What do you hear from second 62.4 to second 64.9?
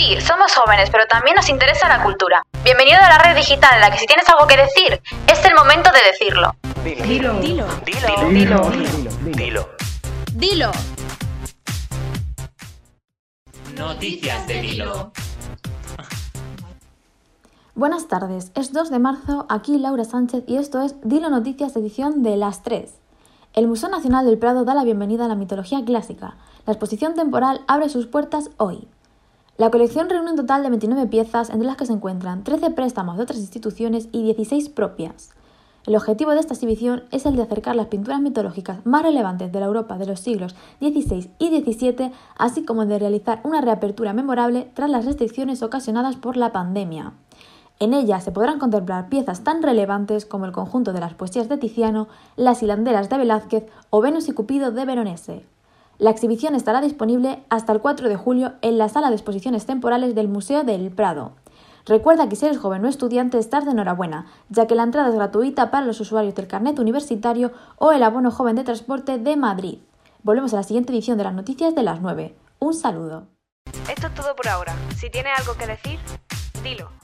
eres joven o estudiante estás de enhorabuena, ya que la